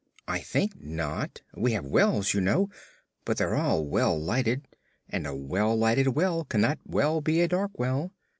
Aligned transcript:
"I 0.27 0.39
think 0.39 0.81
not. 0.83 1.43
We 1.53 1.73
have 1.73 1.85
wells, 1.85 2.33
you 2.33 2.41
know, 2.41 2.71
but 3.23 3.37
they're 3.37 3.53
all 3.53 3.85
well 3.85 4.19
lighted, 4.19 4.67
and 5.07 5.27
a 5.27 5.35
well 5.35 5.75
lighted 5.75 6.07
well 6.07 6.43
cannot 6.45 6.79
well 6.87 7.21
be 7.21 7.39
a 7.41 7.47
dark 7.47 7.77
well. 7.77 8.11